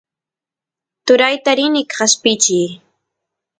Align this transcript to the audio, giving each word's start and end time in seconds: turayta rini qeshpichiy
turayta 1.05 1.51
rini 1.57 1.81
qeshpichiy 1.93 2.69